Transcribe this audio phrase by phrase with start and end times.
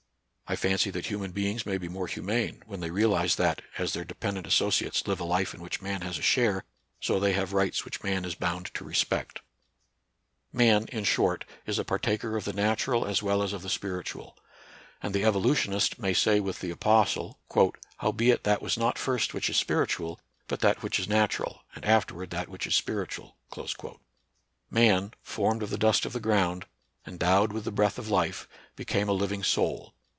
[0.47, 4.03] I fancy that human beings may be more humane when they realize that, as their
[4.03, 6.65] dependent associates live a life in which man has a share,
[6.99, 9.39] so they have rights which man is bound to respect.
[10.51, 10.81] NATURAL SCIENCE AND RELIGION.
[10.87, 13.69] 55 Man, in short, is a partaker of the natural as well as of the
[13.69, 14.37] spiritual.
[15.01, 17.39] And the evolutionist may say with the apostle:"
[17.99, 22.29] Howbeit that was not first which is spiritual, but that which is natural, and afterward
[22.31, 23.37] that which is spiritual."
[24.69, 26.65] Man," formed of the dust of the ground,"
[27.07, 29.93] endowed with "the breath of life," "became a living soul."